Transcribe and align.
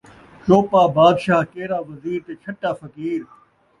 چوپا 0.45 0.81
بادشاہ، 0.95 1.43
کیرا 1.51 1.79
وزیر 1.89 2.19
تے 2.25 2.33
چھَٹا 2.41 2.71
فقیر 2.79 3.21